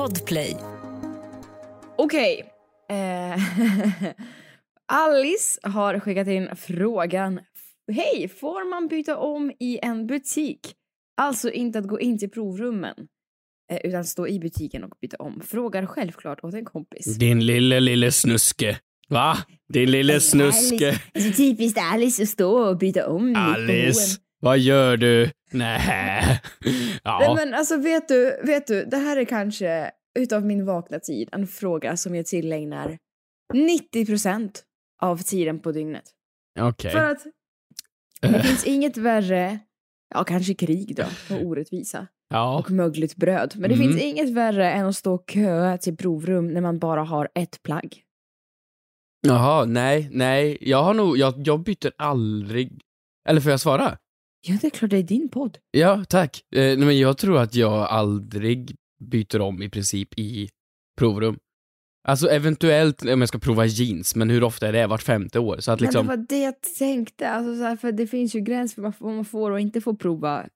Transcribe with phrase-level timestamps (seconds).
[0.00, 0.56] Podplay.
[1.98, 2.44] Okej.
[2.90, 3.40] Eh,
[4.92, 7.40] Alice har skickat in frågan.
[7.92, 10.60] Hej, får man byta om i en butik?
[11.16, 12.94] Alltså inte att gå in till provrummen.
[13.72, 15.40] eh, Utan stå i butiken och byta om.
[15.46, 17.16] Frågar självklart åt en kompis.
[17.18, 18.78] Din lille, lille snuske.
[19.08, 19.36] Va?
[19.72, 20.88] Din lille snuske.
[20.88, 25.30] Alice, alltså typiskt Alice att stå och byta om Alice, vad gör du?
[25.52, 26.40] Nej.
[26.64, 27.34] Nej Ja.
[27.38, 31.46] men alltså vet du, vet du, det här är kanske utav min vakna tid en
[31.46, 32.98] fråga som jag tillägnar
[33.54, 34.50] 90%
[35.02, 36.04] av tiden på dygnet.
[36.60, 36.90] Okej.
[36.90, 37.26] För att
[38.20, 39.58] det finns inget värre,
[40.14, 41.04] ja kanske krig då,
[41.36, 42.58] och orättvisa Ja.
[42.58, 43.52] och mögligt bröd.
[43.56, 43.88] Men det Mm.
[43.88, 47.62] finns inget värre än att stå och köa till provrum när man bara har ett
[47.62, 48.02] plagg.
[49.26, 50.58] Jaha, nej, nej.
[50.60, 52.80] Jag har nog, jag, jag byter aldrig.
[53.28, 53.98] Eller får jag svara?
[54.40, 55.58] Ja, det är klart det är din podd.
[55.70, 56.44] Ja, tack.
[56.54, 60.48] Eh, nej, men jag tror att jag aldrig byter om i princip i
[60.98, 61.38] provrum.
[62.08, 64.86] Alltså eventuellt om jag ska prova jeans, men hur ofta är det?
[64.86, 65.56] Vart femte år?
[65.60, 66.06] Så att Men liksom...
[66.06, 69.14] det var det jag tänkte, alltså så här, för det finns ju gräns för vad
[69.14, 70.46] man får och inte får prova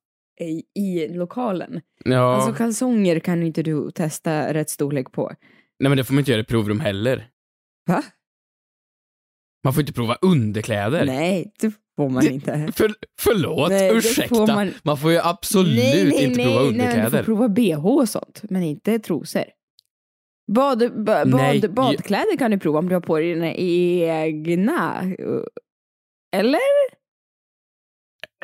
[0.40, 1.80] i, i lokalen.
[2.04, 2.34] Ja.
[2.34, 5.32] Alltså kalsonger kan inte du testa rätt storlek på.
[5.78, 7.28] Nej men det får man inte göra i provrum heller.
[7.86, 8.02] Va?
[9.64, 11.06] Man får inte prova underkläder.
[11.06, 12.72] Nej, det får man inte.
[12.76, 14.34] För, förlåt, Nej, ursäkta.
[14.34, 14.70] får Man...
[14.82, 17.02] man- får ju absolut nej, nej, inte nej, prova Nej, underkläder.
[17.02, 19.44] men du får prova bh och sånt, men inte trosor.
[20.52, 25.02] Bad, ba, Nej, bad, badkläder kan du prova om du har på dig dina egna.
[26.36, 26.60] Eller?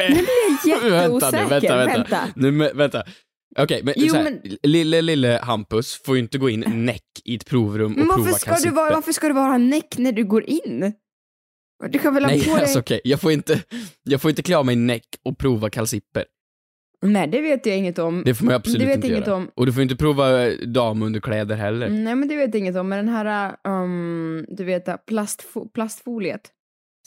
[0.08, 0.26] Nu blir
[0.64, 1.46] jag jätteosäker.
[1.48, 1.96] vänta vänta, vänta.
[1.98, 2.20] Vänta.
[2.36, 3.02] Nu, vänta.
[3.58, 7.34] Okej, men, Jo, här, men- lille, lille Hampus får ju inte gå in näck i
[7.36, 10.12] ett provrum och Men prova varför ska, du vara, varför ska du vara näck när
[10.12, 10.92] du går in?
[11.88, 12.60] Du kan väl ha Nej, på dig...
[12.62, 13.62] alltså okej, jag, får inte,
[14.02, 16.24] jag får inte klä av mig näck och prova kalsipper.
[17.02, 18.22] Nej, det vet jag inget om.
[18.24, 19.36] Det får man absolut Det vet inte inget göra.
[19.36, 19.50] om.
[19.54, 21.88] Och du får inte prova eh, damunderkläder heller.
[21.88, 22.88] Nej, men det vet jag inget om.
[22.88, 26.50] Men den här, um, du vet, plastfo- plastfoliet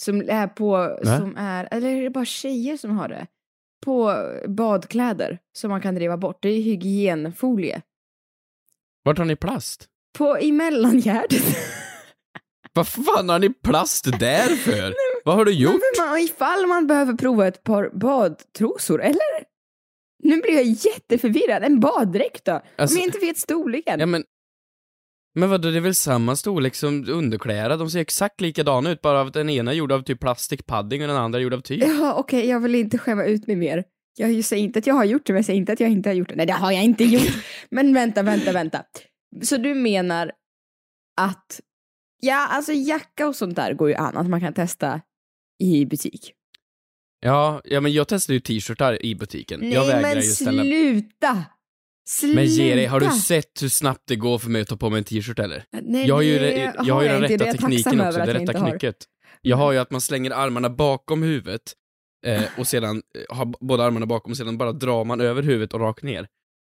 [0.02, 0.72] som är på,
[1.04, 1.18] Va?
[1.20, 3.28] som är, eller är det bara tjejer som har det?
[3.86, 4.14] På
[4.48, 6.38] badkläder som man kan driva bort.
[6.42, 7.82] Det är hygienfolie.
[9.04, 9.88] Vart har ni plast?
[10.18, 11.44] På, i mellangärdet.
[12.74, 14.94] Vad fan har ni plast där för?
[15.26, 15.82] Vad har du gjort?
[15.98, 19.54] Men man, ifall man behöver prova ett par badtrosor, eller?
[20.24, 21.64] Nu blir jag jätteförvirrad.
[21.64, 22.62] En baddräkt då?
[22.76, 24.00] Alltså- Om jag inte vet storleken.
[24.00, 24.24] Ja men...
[25.36, 27.78] Men vadå, det är väl samma storlek som underkläder?
[27.78, 31.08] De ser exakt likadana ut, bara att den ena är gjord av typ plastikpadding och
[31.08, 31.84] den andra är gjord av tyg.
[31.84, 33.84] Ja, okej, jag vill inte skämma ut mig mer.
[34.18, 36.10] Jag säger inte att jag har gjort det, men jag säger inte att jag inte
[36.10, 36.36] har gjort det.
[36.36, 37.44] Nej, det har jag inte gjort.
[37.70, 38.84] Men vänta, vänta, vänta.
[39.44, 40.32] Så du menar
[41.22, 41.60] att,
[42.24, 45.02] ja, alltså jacka och sånt där går ju an, att man kan testa
[45.64, 46.34] i butik.
[47.20, 49.72] Ja, ja men jag testade ju t-shirtar i butiken.
[49.72, 50.64] jag Nej, vägrar men ju ställa...
[50.64, 51.44] sluta!
[52.10, 52.36] Sluta!
[52.36, 54.98] Men Jeri, har du sett hur snabbt det går för mig att ta på mig
[54.98, 55.66] en t-shirt eller?
[55.82, 58.20] Nej, Jag har ju, det re- jag har ju jag den rätta jag tekniken också,
[58.20, 58.96] det jag rätta knycket.
[59.42, 61.62] Jag har ju att man slänger armarna bakom huvudet
[62.26, 65.74] eh, och sedan eh, har båda armarna bakom och sedan bara drar man över huvudet
[65.74, 66.28] och rakt ner.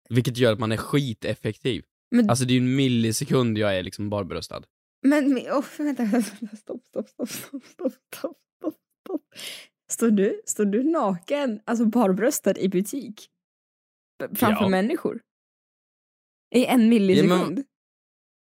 [0.10, 1.84] Vilket gör att man är skiteffektiv.
[2.12, 4.62] Men, Alltså det är ju en millisekund jag är liksom barbröstad.
[5.02, 9.22] Men oh, vänta, stopp, stopp, stopp, stopp, stopp, stopp, stopp.
[9.92, 13.30] Står du, står du naken, alltså barbröstad i butik?
[14.36, 14.70] Framför ja.
[14.70, 15.22] människor?
[16.56, 17.32] I en millisekund?
[17.32, 17.64] Ja, men,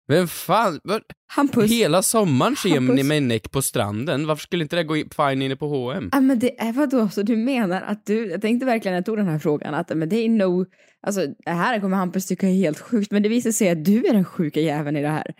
[0.07, 1.71] vem fan, var, Hampus.
[1.71, 5.55] hela sommaren ser ni mig näck på stranden, varför skulle inte det gå fine inne
[5.55, 6.09] på H&M?
[6.11, 9.05] Ja men det är vadå, så du menar att du, jag tänkte verkligen när jag
[9.05, 10.65] tog den här frågan att men det är no,
[11.01, 14.07] alltså det här kommer Hampus tycka är helt sjukt men det visar sig att du
[14.07, 15.33] är den sjuka jäveln i det här.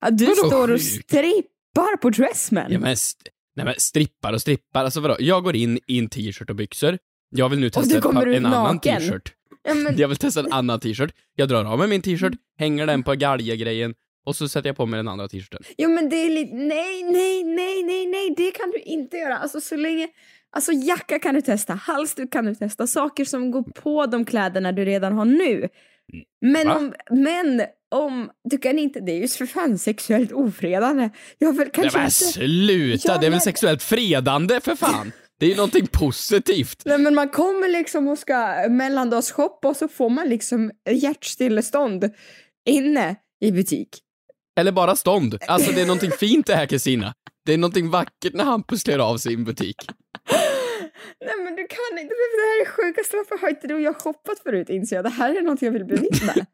[0.00, 1.04] Att du Vadå står och sjuk?
[1.04, 2.72] strippar på Dressman.
[2.72, 2.96] Ja, men,
[3.56, 5.16] nej, men strippar och strippar, alltså vadå?
[5.18, 6.98] Jag går in i en t-shirt och byxor,
[7.30, 8.04] jag vill nu testa ut
[8.36, 9.32] en annan t-shirt.
[9.62, 12.86] Ja, men, Jag vill testa en annan t-shirt, jag drar av mig min t-shirt, hänger
[12.86, 13.94] den på galge-grejen
[14.26, 15.62] och så sätter jag på mig den andra t-shirten.
[15.78, 19.38] jo men det är lite, nej, nej, nej, nej, nej, det kan du inte göra.
[19.38, 20.08] Alltså så länge,
[20.52, 24.72] alltså jacka kan du testa, halsduk kan du testa, saker som går på de kläderna
[24.72, 25.68] du redan har nu.
[26.46, 26.76] Men Va?
[26.76, 27.62] om, men
[27.94, 31.10] om, du kan inte, det är ju för fan sexuellt ofredande.
[31.38, 32.14] Jag vill Nej kanske men inte...
[32.14, 35.12] sluta, Ja, det är väl men- sexuellt fredande för fan?
[35.40, 36.82] Det är ju någonting positivt.
[36.84, 42.10] Nej men man kommer liksom och ska mellandagsshoppa och så får man liksom hjärtstillestånd
[42.68, 43.88] inne i butik.
[44.60, 45.38] Eller bara stånd.
[45.46, 47.14] Alltså det är någonting fint det här Kristina.
[47.46, 49.76] Det är någonting vackert när Hampus klär av sig i en butik.
[51.24, 53.96] Nej men du kan inte, det här är sjukaste, varför har inte du och jag
[53.96, 55.04] shoppat förut inser jag.
[55.04, 56.32] Det här är något jag vill bevittna.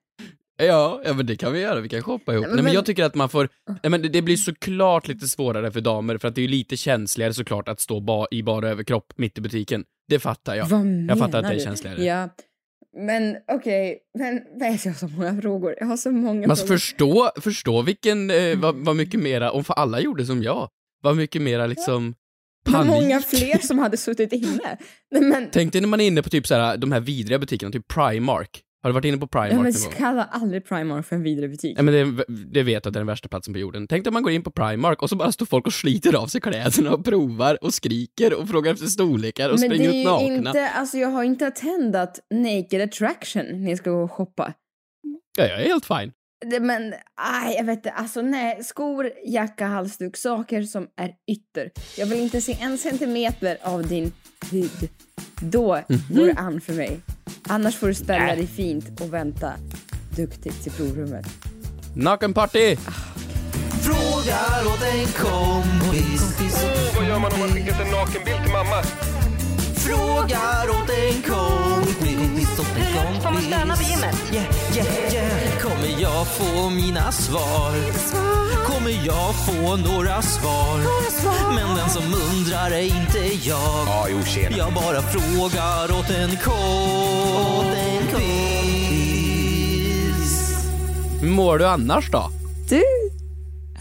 [0.59, 2.43] Ja, ja men det kan vi göra, vi kan shoppa ihop.
[2.43, 3.49] Nej, Nej, men men- jag tycker att man får,
[3.83, 6.49] nej, men det, det blir såklart lite svårare för damer för att det är ju
[6.49, 9.85] lite känsligare såklart att stå ba, i bara överkropp mitt i butiken.
[10.09, 10.67] Det fattar jag.
[10.67, 11.65] Vad menar Jag fattar att det är du?
[11.65, 12.05] känsligare.
[12.05, 12.29] Ja.
[12.99, 15.75] Men okej, men vet jag har så många frågor.
[15.81, 16.69] Jag har så många Man frågor.
[16.73, 20.69] förstå, förstå vilken, eh, vad, vad mycket mera, om för alla gjorde som jag,
[21.03, 22.15] vad mycket mera liksom
[22.67, 22.91] Hur panik.
[22.91, 24.77] många fler som hade suttit inne.
[25.21, 27.73] Men, Tänk dig när man är inne på typ så här, de här vidriga butikerna,
[27.73, 28.63] typ Primark.
[28.83, 29.93] Har du varit inne på Primark nej, men någon gång?
[29.97, 31.77] kalla aldrig Primark för en vidare butik.
[31.77, 33.87] Nej men det, det vet jag att det är den värsta platsen på jorden.
[33.89, 36.15] Tänk dig om man går in på Primark och så bara står folk och sliter
[36.15, 39.91] av sig kläderna och provar och skriker och frågar efter storlekar och men det springer
[39.91, 40.49] är ut ju nakna.
[40.49, 44.53] inte, alltså jag har inte attendat naked attraction när jag ska gå och shoppa.
[45.39, 46.13] Ja, jag är helt fine.
[46.45, 51.71] Det, men, aj, jag vet inte, alltså nej, skor, jacka, halsduk, saker som är ytter.
[51.99, 54.13] Jag vill inte se en centimeter av din
[54.51, 54.89] hud.
[55.41, 56.01] Då Mhm.
[56.11, 57.01] går det an för mig.
[57.49, 59.53] Annars får du ställa dig fint och vänta
[60.17, 61.27] duktigt till provrummet.
[61.97, 62.77] Nakenparty!
[63.83, 66.37] Frågar åt en kompis.
[66.97, 68.83] Vad gör man om man skickat en nakenbild till mamma?
[69.87, 72.49] Frågar åt en kompis.
[73.23, 74.17] Får man stöna på gymmet?
[74.33, 75.59] Yeah, yeah, yeah.
[75.63, 77.73] Kommer jag få mina svar?
[78.67, 80.79] Kommer jag få några svar?
[81.55, 83.19] Men den som undrar är inte
[83.49, 83.87] jag.
[83.87, 84.57] Ja, jo, tjena.
[84.57, 86.57] Jag bara frågar åt en kompis.
[91.21, 92.31] Hur mår du annars då?
[92.69, 92.83] Du,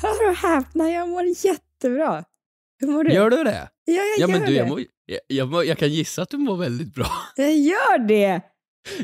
[0.01, 2.23] hör och häpna, jag mår jättebra.
[2.79, 3.13] Hur mår du?
[3.13, 3.69] Gör du det?
[3.85, 4.53] Ja, jag Ja gör men du, det.
[4.53, 7.07] jag, mår, jag, jag, mår, jag kan gissa att du mår väldigt bra.
[7.35, 8.41] Jag gör det!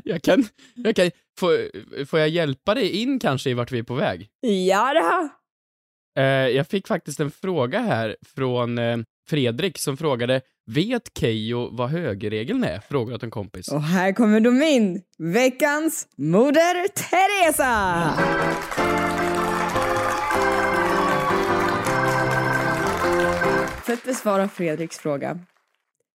[0.03, 0.45] Jag kan,
[0.75, 4.27] jag kan, får, får jag hjälpa dig in kanske i vart vi är på väg?
[4.67, 5.29] Ja då.
[6.21, 8.97] Eh, jag fick faktiskt en fråga här från eh,
[9.29, 10.41] Fredrik som frågade
[10.71, 12.79] Vet Keyyo vad högerregeln är?
[12.79, 13.67] Frågar åt en kompis.
[13.67, 18.13] Och här kommer då min, veckans Moder Teresa!
[23.85, 25.39] För att besvara Fredriks fråga.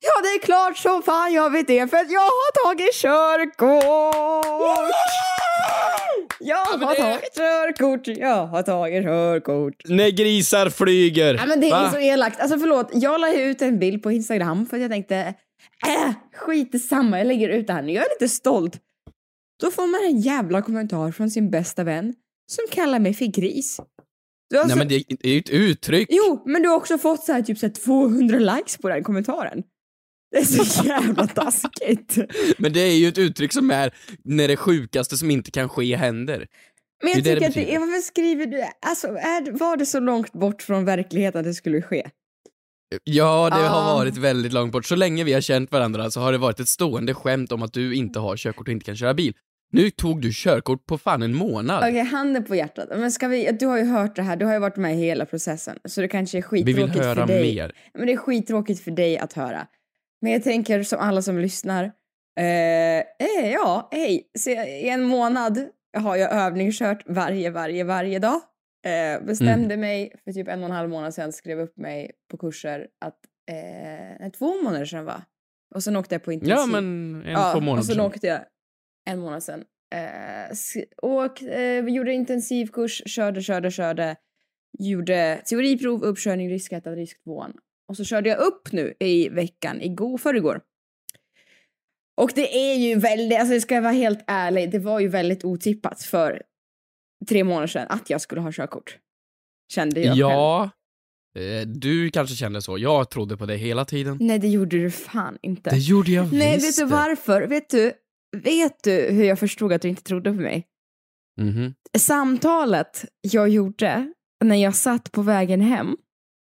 [0.01, 4.95] Ja, det är klart som fan jag vet det för att jag har tagit körkort!
[6.41, 9.75] Jag har men det- tagit körkort, jag har tagit körkort.
[9.85, 11.35] När grisar flyger!
[11.35, 11.91] Ja, men det är Va?
[11.93, 12.41] så elakt.
[12.41, 15.35] Alltså förlåt, jag la ut en bild på Instagram för att jag tänkte,
[15.87, 17.93] äh, skit i samma, jag lägger ut det här nu.
[17.93, 18.77] Jag är lite stolt.
[19.63, 22.15] Då får man en jävla kommentar från sin bästa vän
[22.47, 23.81] som kallar mig för gris.
[24.51, 26.09] Du har Nej men det det är ju ett uttryck.
[26.11, 29.05] Jo, men du har också fått så här, typ så här 200 likes på den
[29.05, 29.63] kommentaren.
[30.31, 32.19] Det är så jävla taskigt.
[32.59, 33.95] Men det är ju ett uttryck som är
[34.25, 36.47] när det sjukaste som inte kan ske händer.
[37.03, 39.87] Men jag Det tycker det att det är, varför skriver du, alltså är, var det
[39.87, 42.11] så långt bort från verkligheten att det skulle ske?
[43.05, 43.95] Ja, det har Ah.
[43.95, 44.87] varit väldigt långt bort.
[44.87, 47.73] Så länge vi har känt varandra så har det varit ett stående skämt om att
[47.73, 49.35] du inte har körkort och inte kan köra bil.
[49.73, 51.79] Nu tog du körkort på fan en månad.
[51.85, 52.89] Okej, handen på hjärtat.
[52.91, 54.97] Men ska vi, du har ju hört det här, du har ju varit med i
[54.97, 55.79] hela processen.
[55.85, 57.55] Så det kanske är Vi vill skittråkigt höra för dig.
[57.55, 57.73] mer.
[57.95, 59.67] Men det är skittråkigt för dig att höra.
[60.23, 61.85] Men jag tänker som alla som lyssnar.
[62.41, 62.45] Eh,
[62.99, 64.31] eh, ja, hej.
[64.39, 65.59] Så I en månad
[65.99, 68.41] har jag övningskört varje, varje, varje dag.
[68.87, 69.81] Eh, bestämde Mm.
[69.81, 73.19] mig för typ en och en halv månad sedan, skrev upp mig på kurser att,
[73.51, 75.23] eh, två månader sedan va?
[75.75, 76.57] Och sen åkte jag på intensiv.
[76.57, 78.05] Ja, men en, Ja, två och månader sen sedan.
[78.07, 78.41] åkte jag
[79.07, 79.65] en månad sedan.
[79.95, 80.57] Eh,
[81.03, 84.17] åk, eh, vi gjorde intensivkurs, körde, körde, körde.
[84.79, 87.47] Gjorde teoriprov, uppkörning, risk 1, risk 2.
[87.89, 90.61] Och så körde jag upp nu i veckan, igår, förrgår.
[92.21, 95.45] Och det är ju väldigt, alltså jag ska vara helt ärlig, det var ju väldigt
[95.45, 96.43] otippat för
[97.29, 98.99] tre månader sedan att jag skulle ha körkort.
[99.73, 100.19] Kände jag själv.
[100.19, 100.71] Ja,
[101.39, 102.79] eh, du kanske kände så.
[102.79, 104.19] Jag trodde på det hela tiden.
[104.21, 105.71] Nej, det gjorde du fan inte.
[105.71, 106.81] Det gjorde jag Nej, visst.
[106.81, 107.43] vet du varför?
[107.43, 107.93] Vet du,
[108.37, 110.67] vet du hur jag förstod att du inte trodde på mig?
[111.41, 111.75] Mhm.
[111.99, 114.13] samtalet jag gjorde
[114.45, 115.97] när jag satt på vägen hem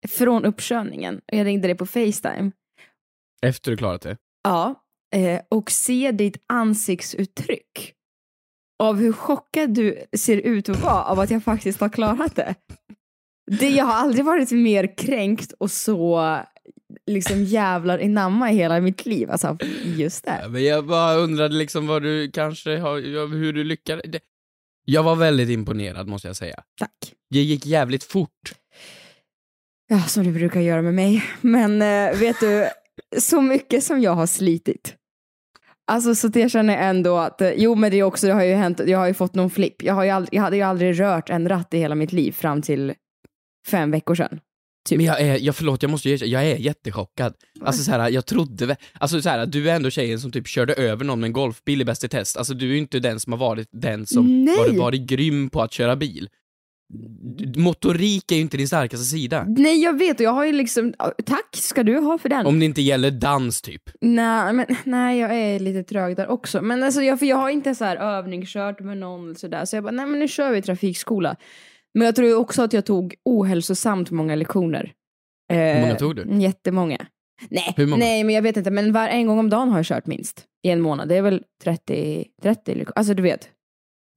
[0.09, 2.51] från uppkörningen och jag ringde dig på Facetime.
[3.47, 4.17] Efter du klarat det.
[4.45, 7.95] Ja, eh, och se ditt ansiktsuttryck
[8.79, 12.55] av hur chockad du ser ut att vara av att jag faktiskt har klarat det.
[13.51, 16.19] det jag har aldrig varit mer kränkt och så
[17.07, 19.31] liksom jävlar inamma i hela mitt liv.
[19.31, 20.49] Alltså just Ja, det.
[20.49, 24.05] Men jag bara undrade liksom vad du kanske har, ja, hur du lyckades.
[24.11, 24.21] Det-
[24.85, 26.63] Jag var väldigt imponerad måste jag säga.
[26.79, 27.13] Tack.
[27.31, 28.53] Det gick jävligt fort.
[29.89, 31.25] Ja, som du brukar göra med mig.
[31.41, 32.69] Men eh, vet du,
[33.21, 34.95] så mycket som jag har slitit.
[35.87, 38.55] Alltså så jag känner ändå att, eh, jo men det är också, det har ju
[38.55, 39.83] hänt, jag har ju fått någon flipp.
[39.83, 42.33] Jag, har ju aldrig, jag hade ju aldrig rört en ratt i hela mitt liv
[42.33, 42.95] fram till
[43.69, 44.41] fem veckor sedan.
[44.85, 44.97] Typ.
[44.97, 47.35] Men jag är, jag förlåt, jag måste ju jag är jättechockad.
[47.61, 50.47] Alltså så här, jag trodde väl, alltså så här, du är ändå tjejen som typ
[50.47, 52.37] körde över någon med en golfbil i Bäst i test.
[52.37, 54.57] Alltså du är ju inte den som har varit den som Nej.
[54.57, 56.29] varit, varit grym på att köra bil.
[57.57, 59.45] motorik är ju inte din starkaste sida.
[59.49, 60.95] Nej jag vet och jag har ju liksom,
[61.27, 62.47] tack ska du ha för den.
[62.47, 63.83] Om det inte gäller dans typ.
[64.01, 66.63] Nej, men, nej, jag är lite trög där också.
[66.63, 69.65] Men alltså, jag, för jag har inte så här övningskört med någon sådär.
[69.65, 71.37] Så jag bara, nej men nu kör vi trafikskola.
[71.95, 74.93] Men jag tror också att jag tog ohälsosamt många lektioner.
[75.49, 76.43] Hur många Eh, tog du?
[76.43, 77.07] Jättemånga.
[77.51, 78.71] Nej, nej, men jag vet inte.
[78.71, 80.45] Men var en gång om dagen har jag kört minst.
[80.63, 81.09] I en månad.
[81.09, 82.99] Det är väl 30, 30 lektioner.
[82.99, 83.49] Alltså du vet.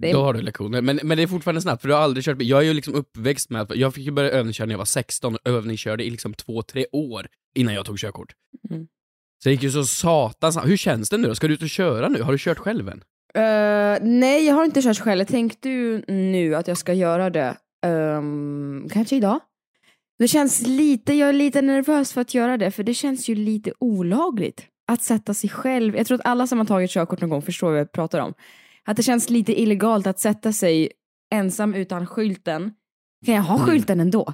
[0.03, 0.81] Är, Då har du lektioner.
[0.81, 2.49] Men, men det är fortfarande snabbt, för du har aldrig kört bil.
[2.49, 4.85] Jag är ju liksom uppväxt med att, jag fick ju börja övningsköra när jag var
[4.85, 8.33] 16 och övningskörde i liksom två, tre år innan jag tog körkort.
[8.69, 8.87] Mm.
[9.43, 11.35] Så det gick ju så satans Hur känns det nu då?
[11.35, 12.21] Ska du ut och köra nu?
[12.21, 13.03] Har du kört själv än?
[13.33, 15.19] Eh, nej, jag har inte kört själv.
[15.19, 17.57] Jag tänkte ju nu att jag ska göra det.
[17.85, 19.39] Ehm, kanske idag.
[20.19, 23.35] Det känns lite, jag är lite nervös för att göra det, för det känns ju
[23.35, 24.65] lite olagligt.
[24.91, 27.69] Att sätta sig själv, jag tror att alla som har tagit körkort någon gång förstår
[27.69, 28.33] vad jag pratar om.
[28.85, 30.89] Att det känns lite illegalt att sätta sig
[31.35, 32.71] ensam utan skylten.
[33.25, 33.67] Kan jag ha Mm.
[33.67, 34.33] skylten ändå?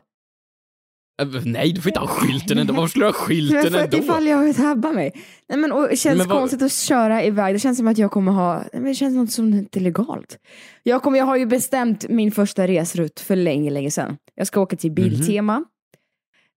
[1.21, 2.73] Äh, Nej, du får inte ha skylten ändå.
[2.73, 3.97] Varför skulle du ha skylten för att ändå?
[3.97, 5.11] ifall jag tabbar mig.
[5.49, 7.55] Nej, men, och det känns Men vad- konstigt att köra iväg.
[7.55, 9.81] Det känns som att jag kommer ha, nej, men det känns något som inte är
[9.81, 10.37] legalt.
[10.83, 14.17] Jag, kommer, jag har ju bestämt min första resrut för länge, länge sedan.
[14.35, 14.95] Jag ska åka till Mhm.
[14.95, 15.63] Biltema.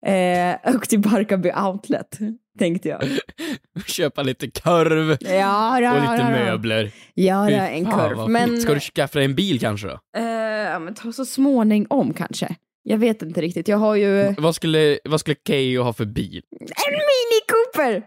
[0.07, 2.19] Eh, och till Barkarby Outlet,
[2.59, 3.03] tänkte jag.
[3.87, 6.91] Köpa lite korv Ja, och lite ja, möbler.
[7.15, 8.17] Ja, ja, en kurv.
[8.17, 8.61] vad Men.
[8.61, 9.93] Ska du skaffa dig en bil kanske då?
[10.17, 12.55] eh, men ta så småningom kanske.
[12.89, 13.69] Jag vet inte riktigt.
[13.69, 16.43] Jag har ju Vad skulle, vad skulle Keyyo ha för bil?
[16.61, 18.03] en Mini Cooper!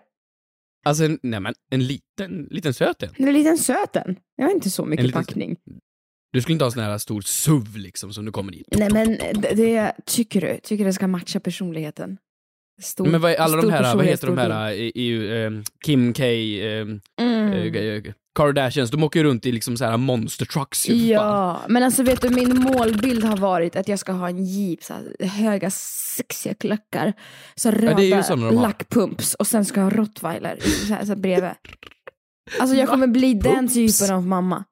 [0.86, 3.10] Alltså, en, nej men en liten, liten söt en.
[3.18, 4.16] En liten söten.
[4.36, 5.56] Jag har inte så mycket En liten- packning.
[6.34, 8.64] Du skulle inte ha en sån här stor SUV liksom som du kommer i.
[8.72, 9.08] Nej men
[9.42, 10.60] det, det tycker du?
[10.64, 12.18] Tycker det ska matcha personligheten?
[12.82, 16.14] Stor, Men vad är alla de här, vad heter de här, i, i, ehm, Kim
[16.14, 17.76] K, ehm, Mm.
[17.76, 20.94] eh, Kardashians, de åker runt i liksom så här monster trucks ju.
[21.08, 24.84] Ja, men alltså vet du min målbild har varit att jag ska ha en jeep,
[24.84, 27.14] så här, höga sexiga klackar,
[27.56, 28.52] så röda har.
[28.52, 31.52] lackpumps och sen ska jag ha rottweiler så här, så här bredvid.
[32.60, 34.64] Alltså jag kommer bli den typen av mamma.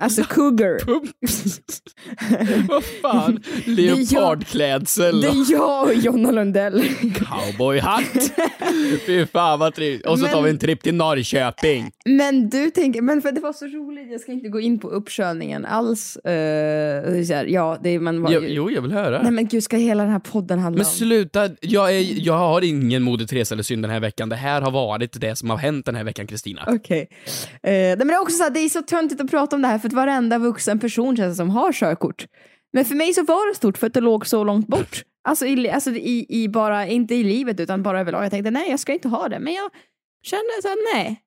[0.00, 0.80] Alltså cougar.
[2.68, 6.84] Vad fan, leopardklädsel Det är jag och Jonna Lundell.
[7.14, 8.30] cowboyhatt.
[9.06, 10.06] Fy fan vad trevligt.
[10.06, 11.90] Och så tar Men- vi en tripp till Norrköping.
[12.04, 14.88] Men du tänker, men för det var så roligt, jag ska inte gå in på
[14.88, 16.18] uppkörningen alls.
[16.26, 18.48] Uh, här, ja, det man var Jo, ju...
[18.48, 19.22] jo, jag vill höra.
[19.22, 20.92] Nej men gud, ska hela den här podden handla Men om?
[20.92, 24.28] sluta, jag, är, jag har ingen Moder Teresa eller synd den här veckan.
[24.28, 26.64] Det här har varit det som har hänt den här veckan, Kristina.
[26.66, 27.08] Okej.
[27.62, 29.62] Eh, nej, men det är också så här, det är så töntigt att prata om
[29.62, 32.26] det här för att varenda vuxen person känns som har körkort.
[32.72, 35.02] Men för mig så var det stort för att det låg så långt bort.
[35.28, 38.24] Alltså, i, alltså i, i bara, inte i livet utan bara överlag.
[38.24, 39.38] Jag tänkte nej jag ska inte ha det.
[39.38, 39.70] Men jag
[40.22, 41.22] kände så här, nej.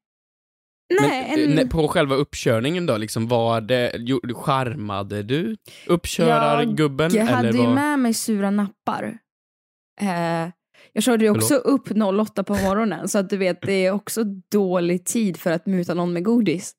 [0.99, 3.91] Nej, Men, en, eh, På själva uppkörningen då, liksom, var det,
[4.33, 7.13] charmade du uppkörargubben?
[7.13, 9.17] jag hade eller ju var, med mig sura nappar.
[10.01, 10.49] Eh,
[10.93, 11.91] jag körde ju också upp
[12.21, 15.93] 08 på morgonen så att du vet det är också dålig tid för att muta
[15.93, 16.73] någon med godis.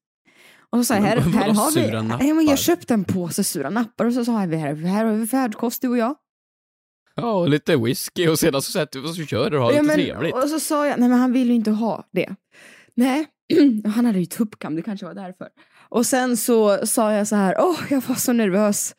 [0.73, 1.75] Och så sa jag, här, här har
[2.21, 5.05] vi, ja, men jag köpte en påse sura nappar och så sa jag, här, här
[5.05, 6.15] har vi färdkost du och jag.
[7.15, 9.83] Ja, och lite whisky och sedan så sätter vi oss och kör och har Ja,
[9.83, 10.35] lite men, trevligt.
[10.35, 12.35] och så sa jag, nej men han vill ju inte ha det.
[12.95, 13.27] Nej,
[13.95, 15.49] han hade ju tuppkam, det kanske var därför.
[15.89, 18.95] Och sen så sa jag så här, åh jag var så nervös.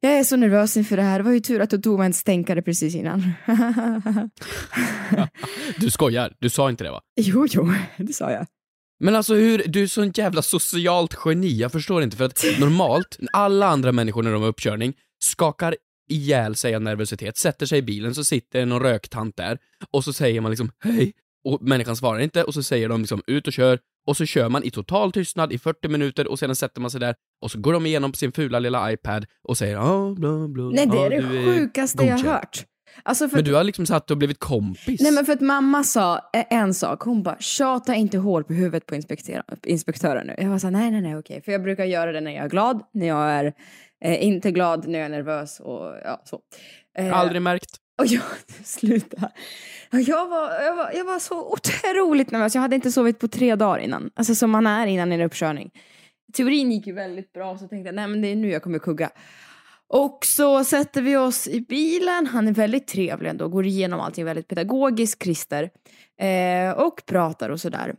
[0.00, 2.06] Jag är så nervös inför det här, det var ju tur att du tog mig
[2.06, 3.32] en stänkare precis innan.
[5.76, 7.00] Du skojar, du sa inte det va?
[7.16, 8.46] jo, jo, det sa jag.
[9.00, 13.18] Men alltså hur, du är sån jävla socialt geni, jag förstår inte för att normalt,
[13.32, 15.76] alla andra människor när de har uppkörning skakar
[16.10, 19.58] ihjäl sig av nervositet, sätter sig i bilen så sitter någon röktant där
[19.90, 21.12] och så säger man liksom hej
[21.44, 24.48] och människan svarar inte och så säger de liksom ut och kör och så kör
[24.48, 27.58] man i total tystnad i 40 minuter och sedan sätter man sig där och så
[27.58, 30.98] går de igenom på sin fula lilla iPad och säger ja, bla, bla, Nej, det
[30.98, 32.64] är det sjukaste jag godkänd." hört.
[33.02, 35.00] Alltså för Men du har liksom satt och blivit kompis.
[35.00, 38.52] Nej men för att mamma sa eh, en sak, hon bara tjata inte hål på
[38.52, 38.94] huvudet på
[39.64, 40.34] inspektören nu.
[40.38, 42.48] Jag var såhär nej nej nej okej, för jag brukar göra det när jag är
[42.48, 43.52] glad, när jag är
[44.04, 46.40] eh, inte glad, när jag är nervös och ja så.
[46.98, 47.76] Eh, Aldrig märkt.
[47.98, 48.22] Och jag,
[48.64, 49.30] sluta.
[49.90, 53.54] Jag var, jag, var, jag var så otroligt nervös, jag hade inte sovit på tre
[53.56, 54.10] dagar innan.
[54.14, 55.70] Alltså som man är innan en uppkörning.
[56.32, 58.78] Teorin gick ju väldigt bra så tänkte jag nej men det är nu jag kommer
[58.78, 59.10] kugga.
[59.92, 64.24] Och så sätter vi oss i bilen, han är väldigt trevlig ändå, går igenom allting
[64.24, 65.70] väldigt pedagogiskt, Christer.
[66.20, 67.96] Eh, och pratar och sådär.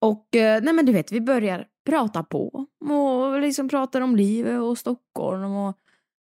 [0.00, 2.66] Och eh, nej men du vet, vi börjar prata på.
[2.90, 5.78] Och liksom pratar om livet och Stockholm och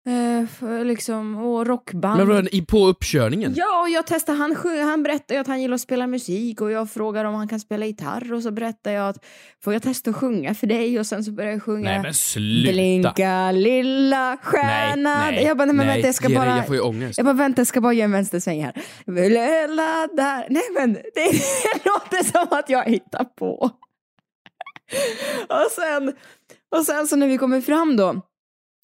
[0.06, 2.18] Eh, liksom, och rockband.
[2.18, 3.52] Men vadå, i- på uppkörningen?
[3.56, 4.56] Ja, och jag testar, han,
[4.88, 7.60] han berättar ju att han gillar att spela musik och jag frågar om han kan
[7.60, 9.24] spela gitarr och så berättar jag att
[9.64, 12.14] får jag testa att sjunga för dig och sen så börjar jag sjunga Nej men
[12.14, 12.72] sluta!
[12.72, 15.32] Blinka lilla stjärna.
[15.40, 16.56] jag bara, nej men vänta jag ska bara...
[16.56, 17.18] Jag får ju ångest.
[17.18, 18.72] Jag bara vänta, jag ska bara göra en vänstersväng här.
[19.06, 20.46] Lilla där.
[20.50, 21.32] Nej men det
[21.84, 23.70] låter som att jag hittar på.
[25.48, 26.12] Och sen,
[26.76, 28.20] och sen så när vi kommer fram då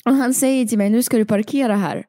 [0.09, 2.05] och han säger till mig nu ska du parkera här.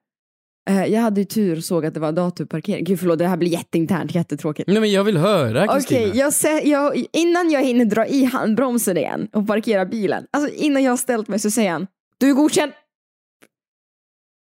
[0.70, 2.84] Eh, Jag hade ju tur och såg att det var datorparkering.
[2.84, 4.68] Gud förlåt, det här blir jätteinternt, jättetråkigt.
[4.70, 6.16] Nej men jag vill höra Okej, Kristina.
[6.16, 10.84] jag sä- jag, innan jag hinner dra i handbromsen igen och parkera bilen, alltså innan
[10.84, 11.88] jag har ställt mig så säger han
[12.20, 12.72] du är godkänd.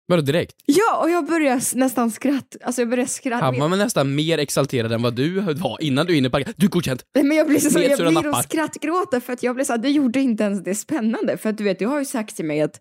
[0.06, 0.56] Vadå direkt?
[0.66, 2.58] Ja, och jag börjar s- nästan skratta.
[2.62, 3.44] Alltså jag börjar skratta.
[3.44, 6.54] Han var väl nästan mer exalterad än vad du var innan du hinner parkera.
[6.56, 7.02] Du är godkänd!
[7.14, 8.38] Nej, men jag blir så, jag Nedsura blir nappar.
[8.38, 11.36] och skrattgråta för att jag blir så här, du gjorde inte ens det spännande.
[11.36, 12.80] För att du vet, du har ju sagt till mig att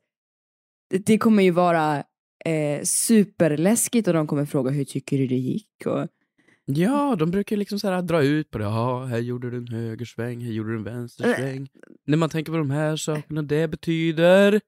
[0.89, 2.03] det, det kommer ju vara
[2.45, 5.85] eh, superläskigt och de kommer fråga hur tycker du det gick?
[5.85, 6.07] Och,
[6.71, 8.63] Ja, de brukar liksom så här dra ut på det.
[8.63, 11.67] Ja, här gjorde du en högersväng, här gjorde du en vänstersväng.
[12.05, 14.61] När man tänker på de här sakerna, det betyder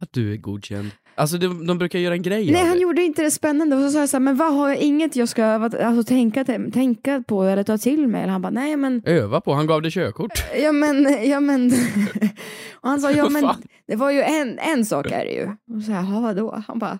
[0.00, 0.90] att du är godkänd.
[1.16, 2.82] Alltså de, de brukar göra en grej Nej, av han det.
[2.82, 3.76] gjorde inte det spännande.
[3.76, 6.08] Och så sa jag så här, men vad har jag inget jag ska vad- alltså,
[6.08, 8.22] tänka, tänka på eller ta till mig?
[8.22, 10.44] Eller han bara, nej men, Öva på, han gav dig körkort.
[10.62, 11.72] ja men, ja men.
[12.80, 13.48] och han sa, ja men,
[13.86, 15.46] det var ju en, en sak är det ju.
[15.76, 16.62] Och så här, "Ja, vadå?
[16.68, 16.98] Han bara,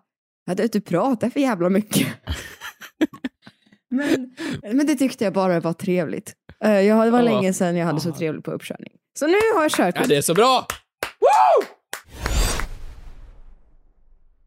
[0.50, 2.06] att du inte pratar för jävla mycket.
[3.90, 4.34] men,
[4.74, 6.32] men det tyckte jag bara var trevligt.
[6.64, 8.92] Eh, jag, det var länge sedan jag hade så trevligt på uppkörning.
[9.18, 10.00] Så nu har jag körkort.
[10.00, 10.66] Ja, det är så bra!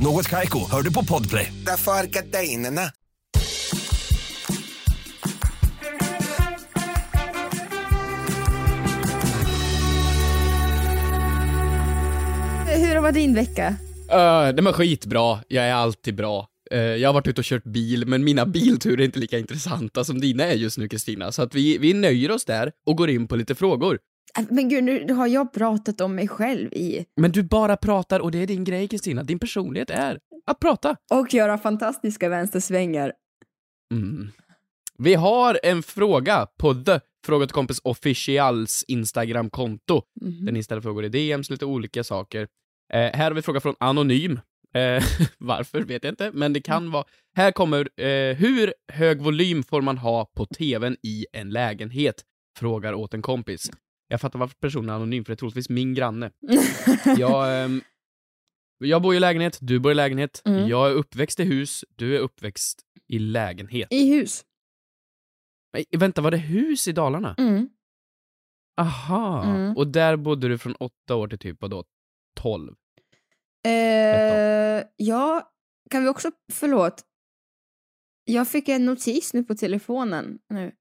[0.00, 1.52] Något Kaiko, hör du på Podplay.
[1.66, 2.80] Därför är gardinerna.
[12.66, 13.68] Hur var din vecka?
[14.12, 16.48] Uh, det var skitbra, jag är alltid bra.
[16.70, 20.04] Eh, jag har varit ute och kört bil, men mina bilturer är inte lika intressanta
[20.04, 21.32] som dina är just nu Kristina.
[21.32, 23.98] Så att vi, vi nöjer oss där och går in på lite frågor.
[24.38, 28.20] Äh, Men gud, nu har jag pratat om mig själv i Men du bara pratar
[28.20, 29.22] och det är din grej Kristina.
[29.22, 30.96] Din personlighet är att prata.
[31.10, 33.12] och göra fantastiska vänstersvängar.
[33.94, 34.28] Mm.
[34.98, 40.02] Vi har en fråga på The Fråga till kompis officials Instagram-konto.
[40.20, 40.44] Mhm.
[40.44, 42.48] Där ni ställer frågor i DMs, lite olika saker.
[42.92, 44.40] Eh, här har vi en fråga från Anonym.
[44.74, 45.02] Eh,
[45.38, 47.04] varför vet jag inte, men det kan vara.
[47.36, 52.24] Här kommer, eh, hur hög volym får man ha på TVn i en lägenhet?
[52.58, 53.70] Frågar åt en kompis.
[54.08, 56.30] Jag fattar varför personen är anonym, för det är troligtvis min granne.
[57.18, 57.80] Jag, ehm,
[58.78, 60.42] jag bor i lägenhet, du bor i lägenhet.
[60.44, 60.68] Mm.
[60.68, 63.88] Jag är uppväxt i hus, du är uppväxt i lägenhet.
[63.92, 64.44] I hus.
[65.72, 67.34] Nej, vänta, var det hus i Dalarna?
[67.38, 67.68] Mm.
[68.80, 69.76] Aha, Mm.
[69.76, 71.84] och där bodde du från åtta år till typ vadå,
[72.40, 72.74] tolv?
[73.66, 75.52] Eh, ja,
[75.90, 77.04] kan vi också, förlåt.
[78.24, 80.72] Jag fick en notis nu på telefonen nu.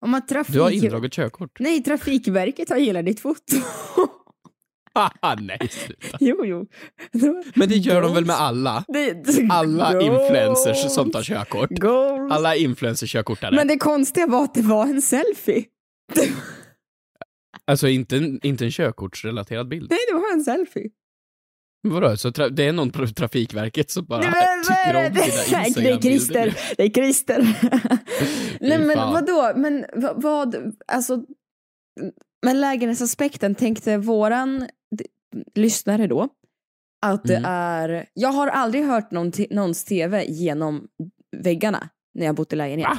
[0.00, 0.54] Om att trafik...
[0.54, 1.60] Du har indraget körkort?
[1.60, 3.56] Nej, Trafikverket har gillat ditt foto.
[5.40, 6.16] Nej sluta.
[6.20, 6.66] jo, jo.
[7.54, 8.84] Men det gör de väl med alla?
[9.50, 11.70] Alla influencers som tar körkort.
[12.30, 13.56] Alla influencer-körkortare.
[13.56, 15.64] Men det konstiga var att det var en selfie.
[17.68, 19.90] Alltså inte, en- inte en körkortsrelaterad bild.
[19.90, 20.88] Nej, det var en selfie.
[21.90, 24.32] Vadå, så det är någon på Trafikverket som bara men
[24.64, 25.08] tycker om det?
[25.10, 26.56] dina Nej, Det är Christer.
[26.76, 27.58] Det är Christer.
[28.60, 31.24] Nej men vadå, men vad, vad, alltså,
[32.46, 34.68] med lägenhetsaspekten tänkte våran
[35.54, 36.28] lyssnare då
[37.06, 37.50] att det Mm.
[37.50, 40.88] är, jag har aldrig hört någon någons tv genom
[41.36, 42.88] väggarna när jag bott i lägenhet.
[42.88, 42.98] Va?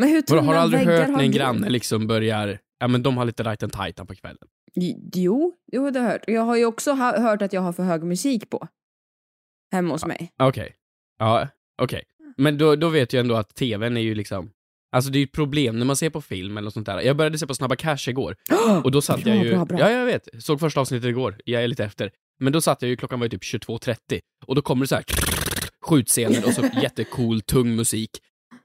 [0.00, 3.16] Men hur tunna har du aldrig hört när en granne liksom börjar, ja men de
[3.16, 4.48] har lite right and tight på kvällen?
[5.14, 6.24] Jo, jo det har jag hört.
[6.26, 8.68] Jag har ju också hört att jag har för hög musik på.
[9.72, 10.32] Hemma hos mig.
[10.38, 10.74] Okej.
[11.18, 11.48] Ja,
[11.82, 12.02] okej.
[12.36, 14.50] Men då, då vet jag ändå att tvn är ju liksom,
[14.92, 17.00] alltså det är ju ett problem när man ser på film eller något sånt där.
[17.00, 18.36] Jag började se på Snabba Cash igår,
[18.84, 19.78] och då satt Bra, jag ju, bra, bra.
[19.78, 22.10] ja jag vet, såg första avsnittet igår, jag är lite efter.
[22.40, 24.94] Men då satt jag ju, klockan var ju typ 22.30, och då kommer det så
[24.94, 25.04] här
[25.80, 28.10] skjutscener och så jättecool, tung musik.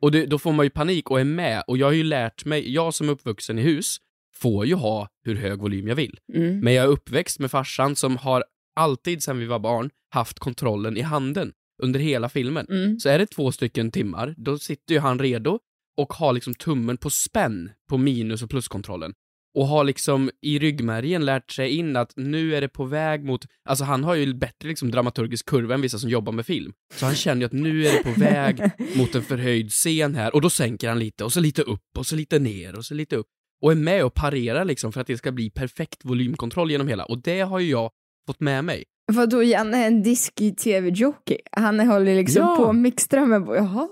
[0.02, 2.45] Och det, då får man ju panik och är med, och jag har ju lärt
[2.45, 3.98] mig, jag som är uppvuxen i hus,
[4.41, 6.19] får ju ha hur hög volym jag vill.
[6.34, 6.60] Mm.
[6.60, 8.43] Men jag är uppväxt med farsan som har
[8.75, 11.52] alltid sedan vi var barn haft kontrollen i handen.
[11.82, 12.65] under hela filmen.
[12.69, 12.99] Mm.
[12.99, 15.60] Så är det två stycken timmar, då sitter ju han redo
[15.97, 19.13] och har liksom tummen på spänn på minus och pluskontrollen.
[19.58, 23.45] Och har liksom i ryggmärgen lärt sig in att nu är det på väg mot,
[23.69, 26.73] alltså han har ju bättre liksom dramaturgisk kurva än vissa som jobbar med film.
[26.93, 30.36] Så han känner ju att nu är det på väg mot en förhöjd scen här
[30.36, 32.93] och då sänker han lite och så lite upp och så lite ner och så
[32.93, 33.28] lite upp.
[33.62, 37.06] Och är med och parerar liksom för att det ska bli perfekt volymkontroll genom hela
[37.06, 37.91] och det har ju jag
[38.28, 38.84] fått med mig.
[39.12, 41.38] Vadå, Janne är en diskig tv-jockey?
[41.52, 42.56] Han håller liksom Ja.
[42.56, 43.41] på och mixtrar med...
[43.58, 43.88] Jaha?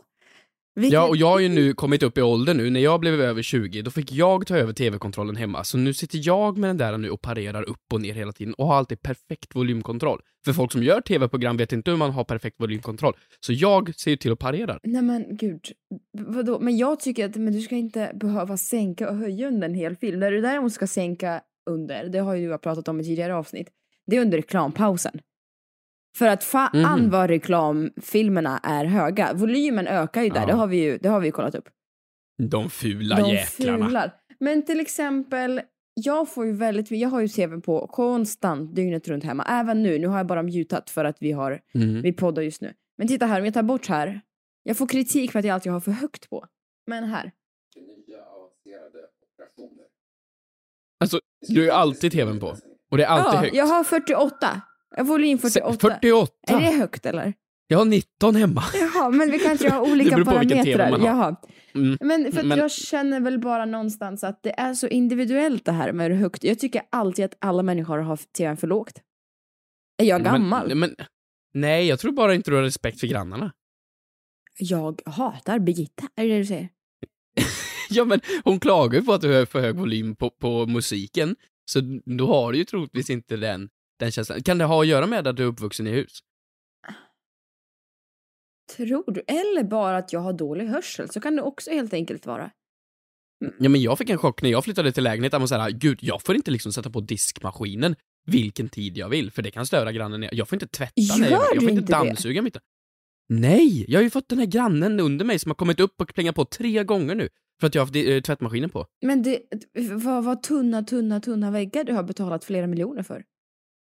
[0.77, 0.93] Vilket...
[0.93, 2.69] Ja, och jag har ju nu kommit upp i ålder nu.
[2.69, 5.63] När jag blev över 20, då fick jag ta över tv-kontrollen hemma.
[5.63, 8.53] Så nu sitter jag med den där nu och parerar upp och ner hela tiden
[8.53, 10.21] och har alltid perfekt volymkontroll.
[10.45, 13.13] För folk som gör tv-program vet inte hur man har perfekt volymkontroll.
[13.39, 14.79] Så jag ser ju till att parera.
[14.83, 15.65] Nej men gud,
[16.19, 16.59] vadå?
[16.59, 19.95] Men jag tycker att men du ska inte behöva sänka och höja under en hel
[19.95, 20.19] film.
[20.19, 23.67] Där du däremot ska sänka under, det har ju jag pratat om i tidigare avsnitt,
[24.07, 25.19] det är under reklampausen.
[26.17, 27.09] För att fan Mhm.
[27.09, 29.33] vad reklamfilmerna är höga.
[29.33, 30.45] Volymen ökar ju där, Ja.
[30.45, 31.69] det har vi ju det har vi ju kollat upp.
[32.49, 33.85] De fula De jäklarna.
[33.85, 34.11] fular.
[34.39, 35.61] Men till exempel,
[35.93, 39.43] jag får ju väldigt, jag har ju tvn på konstant dygnet runt hemma.
[39.43, 42.01] Även nu, nu har jag bara mutat för att vi har, Mm.
[42.01, 42.73] vi poddar just nu.
[42.97, 44.21] Men titta här, om jag tar bort här.
[44.63, 46.45] Jag får kritik för att jag alltid har för högt på.
[46.87, 47.31] Men här.
[50.99, 52.55] Alltså, du har ju alltid tvn på.
[52.91, 53.55] Och det är alltid ja, högt.
[53.55, 54.61] jag har 48.
[54.97, 55.77] Volym 48.
[55.79, 56.31] 48?
[56.47, 57.33] Är det högt eller?
[57.67, 58.63] Jag har 19 hemma.
[58.73, 60.91] Jaha, men vi kanske har Det olika parametrar.
[60.91, 61.07] man har.
[61.07, 61.35] Jaha.
[61.75, 61.97] Mm.
[62.01, 65.91] Men för Men- jag känner väl bara någonstans att det är så individuellt det här
[65.91, 66.43] med hur högt.
[66.43, 69.01] Jag tycker alltid att alla människor har tvn för lågt.
[69.97, 70.67] Är jag gammal?
[70.67, 70.95] Men, men,
[71.53, 73.51] nej, jag tror bara inte du har respekt för grannarna.
[74.59, 76.69] Jag hatar Birgitta, är det det du säger?
[77.89, 81.35] Ja, men hon klagar ju på att du har för hög volym på, på musiken.
[81.65, 83.69] Så då har du ju troligtvis inte den,
[83.99, 84.43] den känslan.
[84.43, 86.19] Kan det ha att göra med att du är uppvuxen i hus?
[88.75, 89.21] Tror du?
[89.27, 92.51] Eller bara att jag har dålig hörsel, så kan det också helt enkelt vara.
[93.59, 95.41] Ja, men jag fick en chock när jag flyttade till lägenheten.
[95.41, 99.41] Man säger, gud, jag får inte liksom sätta på diskmaskinen vilken tid jag vill, för
[99.41, 100.29] det kan störa grannen.
[100.31, 101.39] Jag får inte tvätta när jag Gör vill.
[101.39, 102.57] Jag du får inte inte dammsuga mitt.
[103.29, 106.13] Nej, jag har ju fått den här grannen under mig som har kommit upp och
[106.13, 107.29] plingat på tre gånger nu
[107.59, 108.85] för att jag har haft eh, tvättmaskinen på.
[109.01, 109.41] Men det,
[109.91, 113.23] vad, vad tunna, tunna, tunna väggar du har betalat flera miljoner för.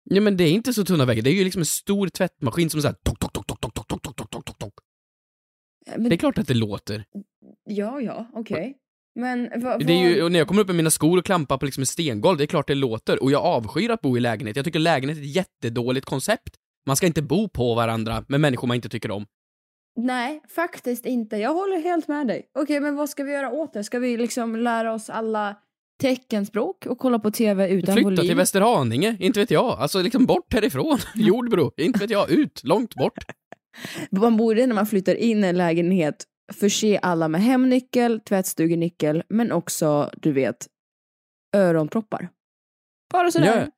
[0.04, 1.24] Ja, men det är inte så tunna väggar.
[1.24, 4.02] Det är ju liksom en stor tvättmaskin som såhär tok, tok, tok, tok, tok, tok,
[4.02, 4.74] tok, tok, tok, tok.
[5.88, 7.06] Men, Det är klart att det låter.
[7.64, 8.78] Ja, ja, okej.
[9.16, 9.88] Men vad...
[9.88, 11.82] Det är ju, och när jag kommer upp med mina skor och klampar på liksom
[11.82, 13.24] en stengolv, det är klart det låter.
[13.24, 14.56] Och jag avskyr att bo i lägenhet.
[14.56, 16.56] Jag tycker lägenhet är ett jättedåligt koncept.
[16.86, 19.26] Man ska inte bo på varandra med människor man inte tycker om.
[19.96, 21.38] Nej, faktiskt inte.
[21.38, 22.50] Jag håller helt med dig.
[22.60, 23.84] Okej, men vad ska vi göra åt det?
[23.84, 25.56] Ska vi liksom lära oss alla
[26.02, 28.26] teckenspråk och kolla på tv utan Flytta volym?
[28.26, 29.66] till Västerhaninge, inte vet jag.
[29.80, 30.98] Alltså liksom bort härifrån.
[31.16, 32.30] Jordbro, inte vet jag.
[32.32, 33.18] Ut, långt bort.
[34.12, 39.52] Man borde när man flyttar in i en lägenhet förse alla med hemnyckel, tvättstugenyckel, men
[39.52, 40.68] också, du vet,
[41.56, 42.30] öronproppar.
[43.14, 43.70] Bara sådär.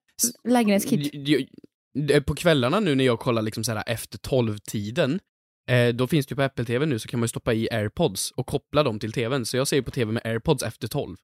[0.48, 1.10] Lägenhetskit.
[1.14, 1.46] Jag-
[1.94, 5.20] jag- På kvällarna nu när jag kollar liksom så här efter 12-tiden,
[5.70, 7.70] eh, då finns det ju på Apple TV nu så kan man ju stoppa i
[7.72, 9.46] airpods och koppla dem till TVn.
[9.46, 11.18] Så jag ser ju på TV med airpods efter 12.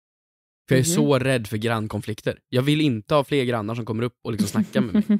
[0.70, 0.96] För jag är Mhm.
[0.96, 2.40] så rädd för grannkonflikter.
[2.50, 5.20] Jag vill inte ha fler grannar som kommer upp och liksom snackar med mig.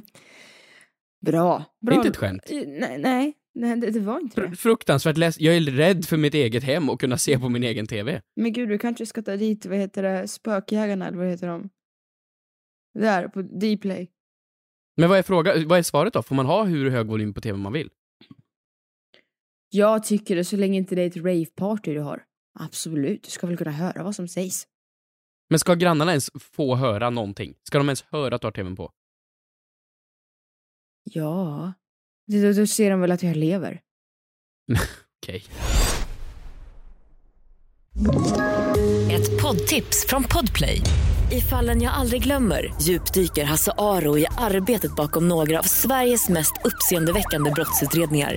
[1.26, 1.64] Bra.
[1.80, 1.94] Det Bra.
[1.94, 2.42] är inte ett skämt.
[2.50, 4.56] Eh, Nej, nej, nej det, det var inte det.
[4.56, 5.40] fruktansvärt läs.
[5.40, 8.22] Jag är rädd för mitt eget hem och kunna se på min egen TV.
[8.36, 11.68] Men gud, du kanske ska ta dit, vad heter det, spökjägarna, eller vad heter de?
[12.98, 14.08] Där, på Dplay.
[14.96, 15.68] Men vad är frågan?
[15.68, 16.22] Vad är svaret då?
[16.22, 17.90] Får man ha hur hög volym på TV man vill?
[19.70, 22.22] Jag tycker det, så länge inte det är ett raveparty du har.
[22.58, 24.66] Absolut, du ska väl kunna höra vad som sägs.
[25.50, 27.54] Men ska grannarna ens få höra någonting?
[27.62, 28.92] Ska de ens höra att du har TVn på?
[31.04, 31.72] Ja.
[32.26, 33.80] Då, då, ser de väl att jag lever.
[35.22, 35.44] Okej.
[39.10, 40.82] Ett poddtips från Podplay.
[41.32, 46.52] I fallen jag aldrig glömmer djupdyker Hasse Aro i arbetet bakom några av Sveriges mest
[46.64, 48.36] uppseendeväckande brottsutredningar.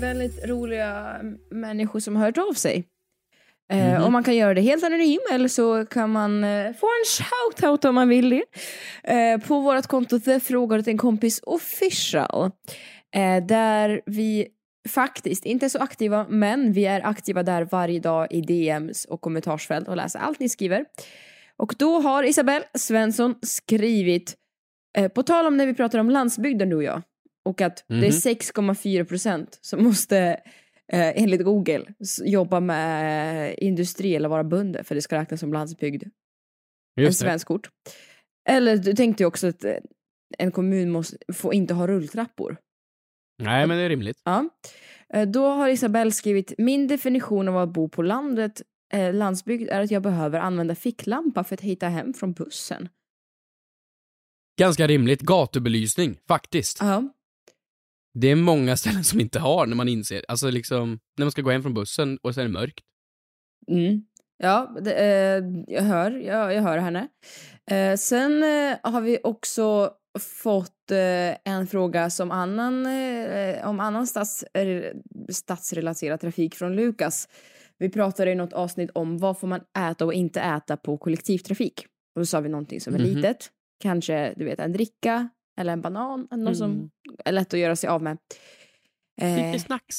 [0.00, 2.84] väldigt roliga människor som har hört av sig.
[3.72, 4.04] Eh, Mhm.
[4.04, 7.86] och man kan göra det helt anonym eller så kan man eh, få en shout-out
[7.88, 8.44] om man vill det.
[9.04, 12.50] Eh, på vårt konto The Frågar en kompis official.
[13.48, 14.46] Där vi
[14.88, 19.88] faktiskt inte så aktiva, men vi är aktiva där varje dag i DMs och kommentarsfält
[19.88, 20.84] och läser allt ni skriver.
[21.56, 24.34] Och då har Isabelle Svensson skrivit,
[25.14, 27.02] på tal om när vi pratar om landsbygden du och jag,
[27.44, 28.10] och att det är Mhm.
[28.10, 30.18] 6,4 procent som måste
[30.92, 31.84] eh, enligt Google
[32.24, 36.02] jobba med industri eller vara bönder för det ska räknas som landsbygd.
[36.96, 37.24] en Just det.
[37.26, 37.68] svensk ort.
[38.48, 39.74] Eller du tänkte ju också att eh,
[40.38, 42.56] en kommun måste, får inte ha rulltrappor.
[43.42, 44.18] Nej, men det är rimligt.
[44.24, 44.48] Ja.
[45.14, 49.80] Eh, Då har Isabelle skrivit min definition av att bo på landet, eh, landsbygd, är
[49.80, 52.88] att jag behöver använda ficklampa för att hitta hem från bussen.
[54.58, 55.20] Ganska rimligt.
[55.20, 56.78] Gatubelysning, faktiskt.
[56.80, 57.08] Ja.
[58.14, 61.42] Det är många ställen som inte har när man inser, alltså liksom, när man ska
[61.42, 62.84] gå hem från bussen och så är det mörkt.
[63.68, 64.02] Mm.
[64.42, 65.44] Ja, det, eh,
[65.74, 67.08] jag hör, jag, jag hör henne.
[67.70, 69.90] Eh, sen eh, har vi också
[70.42, 74.44] fått eh, en fråga som annan, eh, om annan stats,
[75.32, 77.28] stadsrelaterad trafik från Lukas.
[77.78, 81.86] Vi pratade i något avsnitt om vad får man äta och inte äta på kollektivtrafik.
[82.14, 83.06] Och då sa vi någonting som är Mhm.
[83.08, 83.50] litet.
[83.82, 85.28] Kanske, du vet, en dricka
[85.60, 86.88] eller en banan eller något som Mm.
[87.24, 88.18] är lätt att göra sig av med.
[89.20, 89.54] Eh,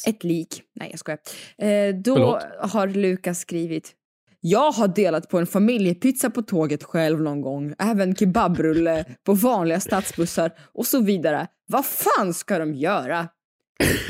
[0.07, 0.61] ett lik.
[0.75, 1.19] Nej, jag skojar.
[1.57, 2.43] Eh, då Förlåt.
[2.71, 3.95] har Lukas skrivit
[4.43, 9.79] jag har delat på en familjepizza på tåget själv någon gång, även kebabrulle på vanliga
[9.79, 11.47] stadsbussar och så vidare.
[11.67, 13.27] Vad fan ska de göra?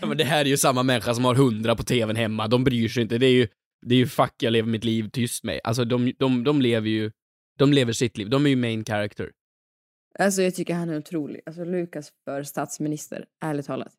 [0.00, 2.64] Ja, men det här är ju samma människa som har hundra på tvn hemma, de
[2.64, 3.18] bryr sig inte.
[3.18, 3.48] Det är ju,
[3.86, 5.60] det är ju fuck, jag lever mitt liv tyst med.
[5.64, 7.10] Alltså de, de, de lever ju,
[7.58, 8.30] de lever sitt liv.
[8.30, 9.30] De är ju main character.
[10.18, 11.40] Alltså jag tycker han är otrolig.
[11.46, 13.92] Alltså Lukas för statsminister, ärligt talat.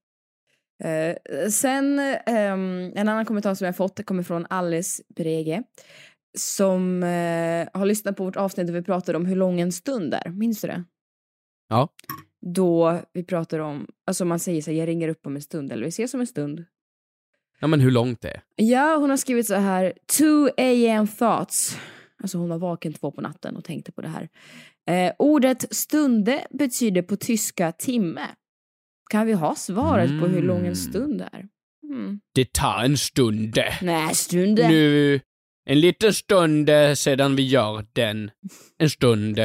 [0.84, 1.16] Eh,
[1.50, 5.64] sen ehm, en annan kommentar som jag fått kommer från Alice Brege
[6.38, 10.14] som eh, har lyssnat på vårt avsnitt där vi pratade om hur lång en stund
[10.14, 10.30] är.
[10.30, 10.84] Minns du det?
[11.70, 11.90] Ja.
[12.46, 15.72] Då vi pratar om, alltså man säger så här, jag ringer upp om en stund
[15.72, 16.66] eller vi ses om en stund.
[17.60, 18.42] Ja men hur långt det är.
[18.56, 20.50] Ja, hon har skrivit så här, 2
[20.92, 21.78] am thoughts.
[22.22, 24.30] Alltså hon var vaken två på natten och tänkte på det här.
[24.88, 28.22] Eh, ordet stunde betyder på tyska timme.
[29.10, 30.76] Kan vi ha svaret på hur lång en Mm.
[30.76, 31.46] stund är?
[31.94, 32.20] Mm.
[32.36, 33.60] Det tar en stund.
[33.82, 34.68] Nej, stunde.
[34.70, 35.20] Nu,
[35.66, 38.32] en liten stund sedan vi gör den.
[38.78, 39.38] En stund.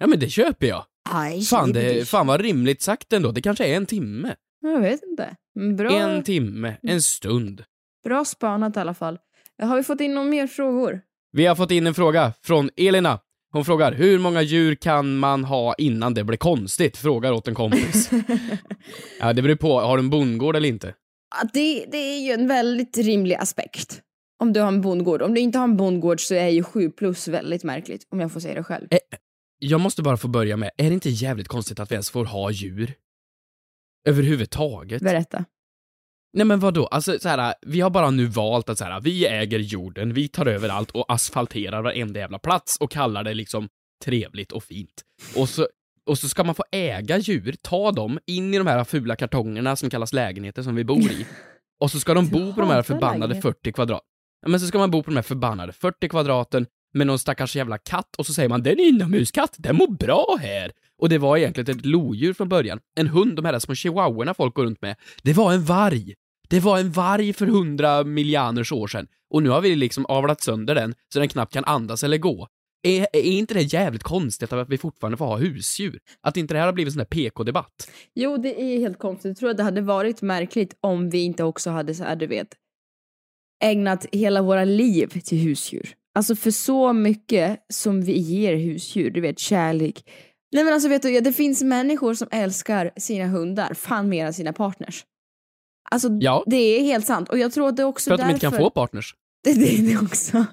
[0.00, 0.84] Ja men det köper jag.
[1.10, 3.32] Aj, Fan, det fan vad rimligt sagt ändå.
[3.32, 4.34] Det kanske är en timme.
[4.62, 5.36] Jag vet inte.
[5.76, 7.64] Bra, En timme, en stund.
[8.04, 9.18] bra spanat i alla fall.
[9.62, 11.00] Har vi fått in några mer frågor?
[11.32, 13.18] Vi har fått in en fråga från Elina.
[13.54, 16.96] Hon frågar, hur många djur kan man ha innan det blir konstigt?
[16.96, 18.10] Frågar åt en kompis.
[19.20, 19.80] ja, det beror på.
[19.80, 20.94] Har du en bondgård eller inte?
[21.36, 24.00] Ja, det, det är ju en väldigt rimlig aspekt.
[24.40, 25.22] Om du har en bondgård.
[25.22, 28.06] Om du inte har en bondgård så är ju 7 plus väldigt märkligt.
[28.10, 28.88] Om jag får säga det själv.
[29.58, 32.24] Jag måste bara få börja med, är det inte jävligt konstigt att vi ens får
[32.24, 32.94] ha djur?
[34.08, 35.02] Överhuvudtaget.
[35.02, 35.44] Berätta.
[36.34, 39.26] Nej men vadå, alltså så här, vi har bara nu valt att så här, vi
[39.26, 43.68] äger jorden, vi tar över allt och asfalterar varenda jävla plats och kallar det liksom
[44.04, 45.02] trevligt och fint.
[45.36, 45.68] Och så,
[46.06, 49.76] och så ska man få äga djur, ta dem in i de här fula kartongerna
[49.76, 51.26] som kallas lägenheter som vi bor i.
[51.80, 53.42] Och så ska de bo på de här förbannade lägenhet.
[53.42, 54.02] 40 kvadrat.
[54.42, 57.56] Ja, men så ska man bo på de här förbannade 40 kvadraten med någon stackars
[57.56, 60.72] jävla katt och så säger man den är inomhuskatt, den mår bra här.
[60.98, 62.80] Och det var egentligen ett lodjur från början.
[62.96, 64.96] En hund, de här små chihuahuorna folk går runt med.
[65.22, 66.14] Det var en varg.
[66.48, 69.06] Det var en varg för hundra miljoners år sedan.
[69.30, 72.48] Och nu har vi liksom avlat sönder den så den knappt kan andas eller gå.
[72.82, 75.98] Är, är inte det jävligt konstigt att vi fortfarande får ha husdjur?
[76.20, 77.90] Att inte det här har blivit en sån där PK-debatt?
[78.14, 79.28] Jo, det är helt konstigt.
[79.28, 82.26] Jag tror att det hade varit märkligt om vi inte också hade så här, du
[82.26, 82.48] vet,
[83.64, 85.94] ägnat hela våra liv till husdjur.
[86.14, 90.10] Alltså för så mycket som vi ger husdjur, du vet kärlek.
[90.52, 94.34] Nej men alltså vet du, det finns människor som älskar sina hundar fan mer än
[94.34, 95.04] sina partners.
[95.90, 96.44] Alltså Ja.
[96.46, 98.34] det är helt sant och jag tror att det är också För att de därför...
[98.46, 99.14] inte kan få partners.
[99.44, 100.32] Det, det det också.
[100.32, 100.44] På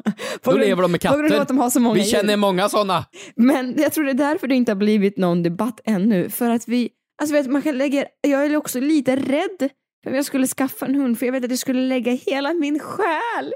[0.44, 1.39] Då grund- lever de med På katter.
[1.41, 2.10] att de har så många Vi djur.
[2.12, 3.06] känner många såna.
[3.36, 6.30] Men jag tror det är därför det inte har blivit någon debatt ännu.
[6.30, 6.89] För att vi,
[7.22, 9.70] alltså vet, man kan lägga, jag är också lite rädd
[10.04, 12.54] för om jag skulle skaffa en hund för jag vet att jag skulle lägga hela
[12.54, 13.54] min själ,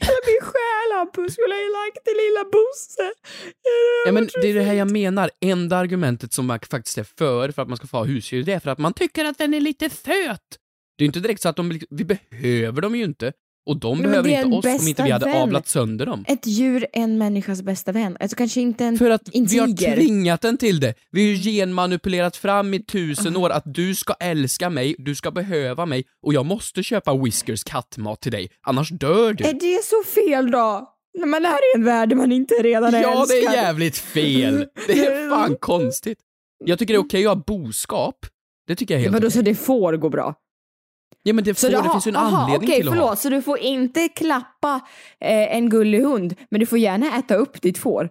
[0.00, 3.12] hela min själ Hampus skulle jag lagt till lilla Bosse.
[4.06, 7.50] Ja men det är det här jag menar, enda argumentet som man faktiskt är för,
[7.50, 9.54] för att man ska få ha husdjur, det är för att man tycker att den
[9.54, 10.40] är lite söt.
[11.00, 13.32] Det är ju inte direkt så att de, vi behöver dem ju inte.
[13.66, 15.36] Och de Men behöver det inte oss om inte vi hade vän.
[15.42, 16.24] avlat sönder dem.
[16.28, 18.16] Ett djur är en människas bästa vän.
[18.20, 20.94] Alltså kanske inte en, För att en vi har tvingat den till det.
[21.10, 23.38] Vi har ju genmanipulerat fram i tusen Ah.
[23.40, 27.64] år att du ska älska mig, du ska behöva mig och jag måste köpa Whiskers
[27.64, 29.44] kattmat till dig, annars dör du.
[29.44, 30.94] Är det så fel då?
[31.18, 33.54] När man är i en värld där man inte redan är Ja, det älskad.
[33.54, 34.66] är jävligt fel.
[34.86, 36.18] Det är fan konstigt.
[36.64, 38.26] Jag tycker det är okej att ha boskap.
[38.66, 39.36] Det tycker jag är helt Vadå, okej.
[39.38, 40.34] så det får gå bra?
[41.22, 43.08] Ja men det, får, du- det finns ju en aha, anledning okej, till att förlåt,
[43.08, 43.16] ha.
[43.16, 44.80] så du får inte klappa
[45.24, 48.08] eh, en gullig hund, men du får gärna äta upp ditt får?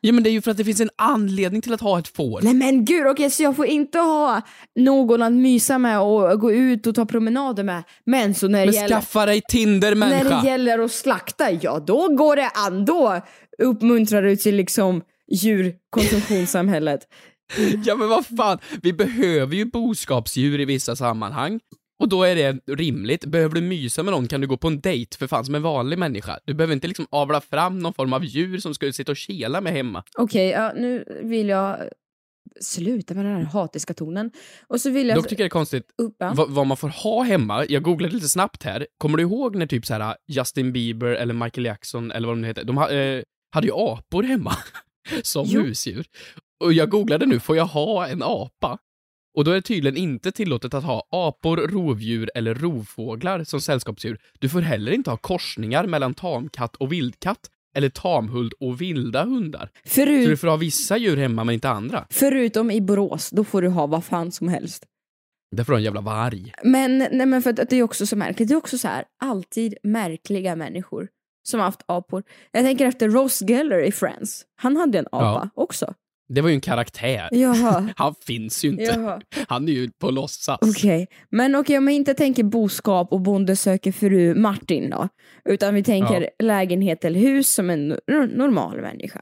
[0.00, 2.08] Ja men det är ju för att det finns en anledning till att ha ett
[2.08, 2.40] får.
[2.42, 4.42] Nej men gud, okej så jag får inte ha
[4.80, 7.82] någon att mysa med och gå ut och ta promenader med.
[8.06, 10.40] Men så när det, Men gäller, skaffa dig Tinder när människa!
[10.40, 12.84] det gäller att slakta, ja då går det an.
[12.84, 13.20] Då
[13.62, 15.02] uppmuntrar du till liksom
[15.32, 17.00] djurkonsumtionssamhället.
[17.84, 21.60] Ja men vad fan, vi behöver ju boskapsdjur i vissa sammanhang.
[22.02, 23.24] Och då är det rimligt.
[23.24, 25.62] Behöver du mysa med någon kan du gå på en dejt för fan som en
[25.62, 26.38] vanlig människa.
[26.44, 29.60] Du behöver inte liksom avla fram någon form av djur som ska sitta och kela
[29.60, 30.04] med hemma.
[30.18, 31.76] Okej, ja, nu vill jag
[32.60, 34.30] sluta med den här hatiska tonen.
[34.66, 35.18] Och så vill jag...
[35.18, 36.32] Dock tycker jag det är konstigt upp, ja.
[36.36, 37.66] vad, vad man får ha hemma.
[37.68, 38.86] Jag googlade lite snabbt här.
[38.98, 42.40] Kommer du ihåg när typ så här Justin Bieber eller Michael Jackson eller vad de
[42.40, 43.22] nu heter, de ha, eh,
[43.54, 44.52] hade ju apor hemma
[45.22, 45.60] som Jo.
[45.60, 46.06] husdjur.
[46.64, 48.78] Och jag googlade nu, får jag ha en apa?
[49.34, 54.18] Och då är det tydligen inte tillåtet att ha apor, rovdjur eller rovfåglar som sällskapsdjur.
[54.38, 59.70] Du får heller inte ha korsningar mellan tamkatt och vildkatt, eller tamhund och vilda hundar.
[59.84, 62.06] Så Förut, du får ha vissa djur hemma men inte andra.
[62.10, 64.86] Förutom i Borås, då får du ha vad fan som helst.
[65.56, 66.52] Där får du ha en jävla varg.
[66.64, 68.48] Men, nej men för att det är också så märkligt.
[68.48, 71.08] Det är också så här, alltid märkliga människor
[71.42, 72.22] som har haft apor.
[72.52, 74.44] Jag tänker efter Ross Geller i Friends.
[74.56, 75.94] Han hade en apa också.
[76.34, 77.28] Det var ju en karaktär.
[77.30, 77.88] Jaha.
[77.96, 78.82] Han finns ju inte.
[78.82, 79.20] Jaha.
[79.48, 80.58] Han är ju på låtsas.
[80.60, 85.08] Okej, men okej om jag inte tänker boskap och bonde söker fru Martin då.
[85.44, 89.20] Utan vi tänker lägenhet eller hus som en nor- normal människa.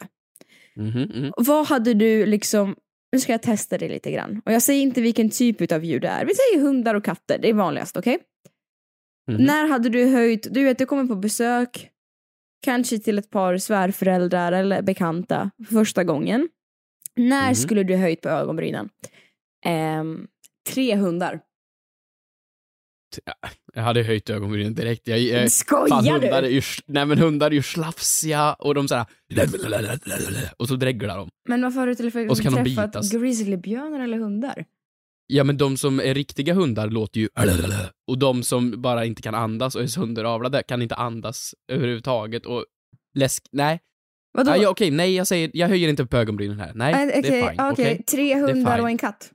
[0.77, 1.33] Mhm, mhm.
[1.37, 2.77] Vad hade du liksom,
[3.13, 4.43] nu ska jag testa det lite grann.
[4.47, 6.25] Och jag säger inte vilken typ av djur det är.
[6.25, 8.19] Vi säger hundar och katter, det är vanligast, okej?
[9.31, 9.43] Mhm.
[9.45, 11.89] När hade du höjt, du vet du kommer på besök,
[12.65, 16.49] kanske till ett par svärföräldrar eller bekanta för första gången.
[17.29, 17.55] När Mhm.
[17.55, 18.89] skulle du höjt på ögonbrynen?
[19.67, 20.27] Ehm,
[20.69, 21.41] tre hundar.
[23.75, 25.09] Jag hade höjt ögonbrynen direkt.
[25.09, 26.11] Jag, jag, Skojar fan, du?
[26.11, 29.07] hundar är ju, nej men hundar är ju slafsiga och de såhär
[30.57, 31.29] och så dreglar de.
[31.49, 34.65] Men varför har du till Och så kan träffat grizzlybjörnar eller hundar?
[35.27, 37.29] Ja men de som är riktiga hundar låter ju
[38.07, 42.65] och de som bara inte kan andas och är sönderavlade kan inte andas överhuvudtaget och
[43.15, 43.81] läsk, nej.
[44.33, 44.57] Vadå?
[44.57, 46.73] Ja, okej, nej jag säger, jag höjer inte på ögonbrynen här.
[46.75, 47.61] Nej, Nej, det är okej, fine.
[47.61, 47.73] okej.
[47.95, 48.03] okej?
[48.05, 48.83] Tre är hundar fine.
[48.85, 49.33] och en katt.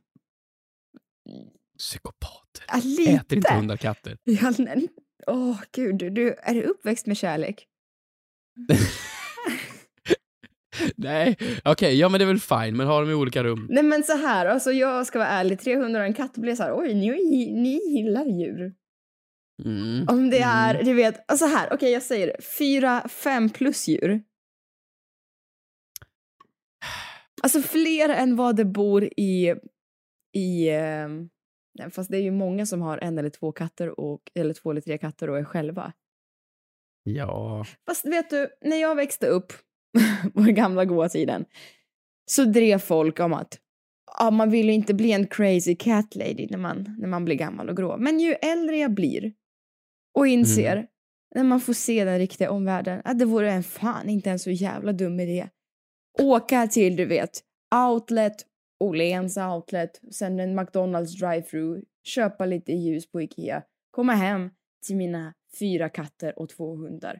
[1.78, 2.66] Psykopater.
[2.68, 3.12] Ja, lite.
[3.12, 4.18] Äter inte hundar katter.
[4.24, 4.88] Ja, nej.
[5.28, 7.66] Åh gud, du, du, är du uppväxt med kärlek?
[10.96, 13.68] Nej, okej, ja men det är väl fine, men har de i olika rum.
[13.70, 16.64] Nej men så här, alltså jag ska vara ärlig, 300 och en katt blir så
[16.64, 18.74] här, oj ni, ni gillar djur.
[19.66, 20.06] Mm.
[20.10, 20.86] Om det är, Mm.
[20.86, 24.22] du vet, alltså här, okej jag säger det, fyra, fem plus djur.
[27.46, 29.56] Alltså fler än vad det bor i,
[30.34, 34.54] i eh, fast det är ju många som har en eller två katter och, eller
[34.54, 35.94] två eller tre katter och är själva.
[37.04, 37.66] Ja.
[37.88, 39.54] Fast vet du, när jag växte upp
[40.34, 41.46] på den gamla goa tiden
[42.26, 43.60] så drev folk om att
[44.20, 47.36] ja, man vill ju inte bli en crazy cat lady när man, när man blir
[47.36, 47.98] gammal och grå.
[47.98, 49.34] Men ju äldre jag blir
[50.14, 50.88] och inser
[51.36, 54.52] när man får se den riktiga omvärlden att det vore en fan inte en så
[54.52, 55.50] jävla dum idé.
[56.20, 57.30] Åka till, du vet,
[57.90, 58.36] outlet,
[58.80, 64.50] Åhléns outlet, sen en McDonalds drive-through, köpa lite ljus på Ikea, komma hem
[64.88, 67.20] till mina fyra katter och två hundar.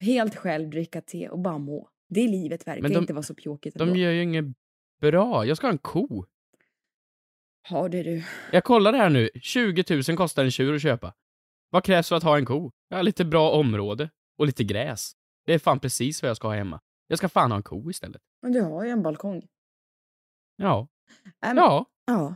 [0.00, 1.88] Helt själv dricka te och bara må.
[2.08, 3.96] Det livet verkar de- inte vara så pjåkigt De ändå.
[4.00, 4.44] gör ju inget
[5.00, 5.46] bra.
[5.46, 6.24] Jag ska ha en ko.
[7.68, 8.24] Har det du.
[8.52, 9.30] Jag kollar här nu.
[9.42, 11.14] 20 000 kostar en tjur att köpa.
[11.70, 12.70] Vad krävs för att ha en ko?
[12.88, 14.10] Ja, lite bra område.
[14.38, 15.12] Och lite gräs.
[15.46, 16.80] Det är fan precis vad jag ska ha hemma.
[17.06, 18.22] Jag ska fan ha en ko istället.
[18.46, 19.46] Men du har ju en balkong.
[20.56, 20.88] Ja.
[21.46, 21.86] Äm, Ja.
[22.06, 22.34] Ja.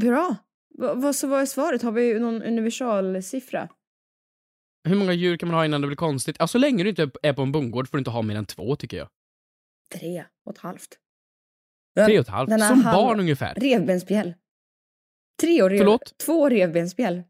[0.00, 0.36] Bra.
[0.78, 1.82] Va, vad så vad är svaret?
[1.82, 3.68] Har vi någon universalsiffra?
[4.88, 6.36] Hur många djur kan man ha innan det blir konstigt?
[6.38, 8.46] Ja, så länge du inte är på en bondgård får du inte ha mer än
[8.46, 9.08] två, tycker jag.
[9.94, 10.98] Tre och ett halvt.
[12.06, 12.50] Tre och ett halvt.
[12.50, 13.54] Som halv- barn ungefär.
[13.54, 14.34] Revbensspjäll.
[15.40, 15.78] Tre och rev...
[15.78, 16.18] Förlåt?
[16.18, 17.22] Två revbensspjäll.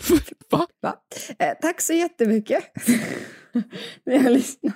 [0.50, 0.66] Va?
[0.80, 1.02] Va?
[1.38, 2.64] Eh, tack så jättemycket.
[4.04, 4.74] Ni har lyssnat.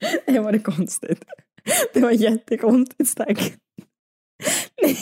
[0.26, 1.24] Det var det konstigt.
[1.94, 3.52] Det var jättekonstigt, tack.
[4.82, 4.96] Nej,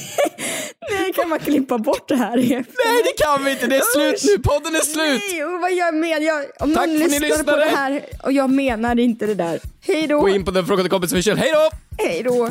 [0.91, 2.37] nej, kan man klippa bort det här?
[2.37, 2.65] Nej,
[3.05, 3.67] det kan vi inte!
[3.67, 4.43] Det är slut nu!
[4.43, 5.23] Podden är slut!
[5.31, 7.65] Nej, och vad jag menar, jag, om Tack någon för att ni lyssnar på lyssnade.
[7.65, 9.61] det här och jag menar inte det där.
[9.81, 10.21] Hej då!
[10.21, 11.37] Gå in på den frågan till kompis official.
[11.37, 11.71] Hej då!
[12.05, 12.51] Hej då!